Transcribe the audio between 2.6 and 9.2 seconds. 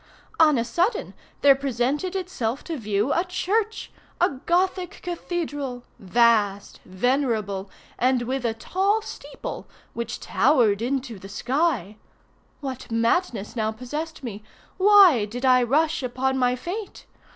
to view a church—a Gothic cathedral—vast, venerable, and with a tall